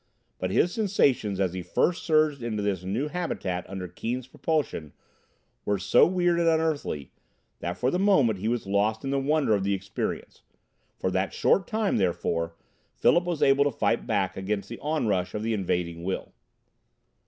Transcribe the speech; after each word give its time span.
But 0.39 0.49
his 0.49 0.73
sensations 0.73 1.39
as 1.39 1.53
he 1.53 1.61
first 1.61 2.01
surged 2.03 2.41
into 2.41 2.63
this 2.63 2.83
new 2.83 3.07
habitat 3.09 3.69
under 3.69 3.87
Keane's 3.87 4.25
propulsion 4.25 4.93
were 5.63 5.77
so 5.77 6.07
weird 6.07 6.39
and 6.39 6.49
unearthly 6.49 7.11
that 7.59 7.77
for 7.77 7.91
the 7.91 7.99
moment 7.99 8.39
he 8.39 8.47
was 8.47 8.65
lost 8.65 9.03
in 9.03 9.11
the 9.11 9.19
wonder 9.19 9.53
of 9.53 9.63
the 9.63 9.75
experience. 9.75 10.41
For 10.97 11.11
that 11.11 11.35
short 11.35 11.67
time, 11.67 11.97
therefore, 11.97 12.55
Philip 12.95 13.25
was 13.25 13.43
able 13.43 13.63
to 13.65 13.71
fight 13.71 14.07
back 14.07 14.35
against 14.35 14.69
the 14.69 14.79
onrush 14.79 15.35
of 15.35 15.43
the 15.43 15.53
invading 15.53 16.03
will. 16.03 16.33